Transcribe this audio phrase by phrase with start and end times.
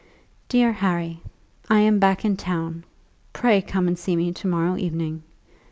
[0.49, 1.19] DEAR HARRY,
[1.69, 2.85] I am back in town.
[3.33, 5.21] Pray come and see me to morrow evening.